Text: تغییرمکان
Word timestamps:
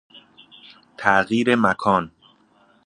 تغییرمکان 0.97 2.11